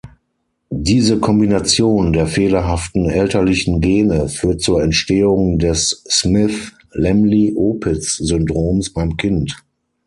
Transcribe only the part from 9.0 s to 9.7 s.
Kind.